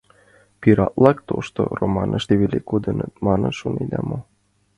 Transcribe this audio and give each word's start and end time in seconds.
Пират-влак 0.61 1.17
тошто 1.27 1.61
романыште 1.79 2.33
веле 2.41 2.59
кодыныт, 2.69 3.11
манын 3.25 3.53
шонеда 3.59 3.99
мо? 4.09 4.17